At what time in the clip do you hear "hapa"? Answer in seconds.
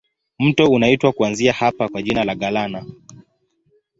1.53-1.89